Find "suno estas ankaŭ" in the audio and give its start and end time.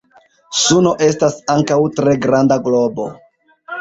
0.61-1.79